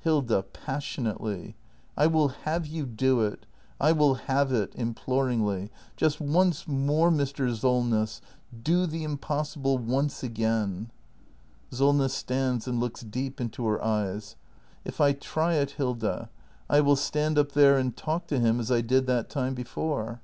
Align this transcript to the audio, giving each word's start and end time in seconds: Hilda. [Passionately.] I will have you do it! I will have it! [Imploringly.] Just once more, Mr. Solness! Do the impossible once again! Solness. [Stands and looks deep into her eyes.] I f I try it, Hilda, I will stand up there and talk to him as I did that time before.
Hilda. 0.00 0.42
[Passionately.] 0.42 1.54
I 1.96 2.08
will 2.08 2.26
have 2.42 2.66
you 2.66 2.86
do 2.86 3.20
it! 3.20 3.46
I 3.80 3.92
will 3.92 4.14
have 4.16 4.50
it! 4.50 4.72
[Imploringly.] 4.74 5.70
Just 5.96 6.20
once 6.20 6.66
more, 6.66 7.08
Mr. 7.08 7.54
Solness! 7.54 8.20
Do 8.64 8.86
the 8.86 9.04
impossible 9.04 9.78
once 9.78 10.24
again! 10.24 10.90
Solness. 11.70 12.14
[Stands 12.14 12.66
and 12.66 12.80
looks 12.80 13.02
deep 13.02 13.40
into 13.40 13.64
her 13.68 13.80
eyes.] 13.80 14.34
I 14.84 14.88
f 14.88 15.00
I 15.00 15.12
try 15.12 15.54
it, 15.54 15.70
Hilda, 15.78 16.30
I 16.68 16.80
will 16.80 16.96
stand 16.96 17.38
up 17.38 17.52
there 17.52 17.78
and 17.78 17.96
talk 17.96 18.26
to 18.26 18.40
him 18.40 18.58
as 18.58 18.72
I 18.72 18.80
did 18.80 19.06
that 19.06 19.30
time 19.30 19.54
before. 19.54 20.20